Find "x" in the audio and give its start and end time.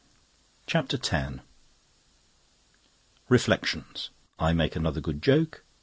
0.97-1.41